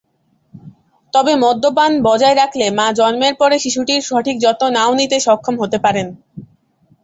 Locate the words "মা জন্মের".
2.77-3.33